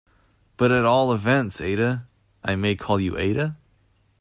But 0.57 0.71
at 0.71 0.83
all 0.83 1.13
events, 1.13 1.61
Ada— 1.61 2.07
I 2.43 2.55
may 2.55 2.75
call 2.75 2.99
you 2.99 3.19
Ada? 3.19 3.55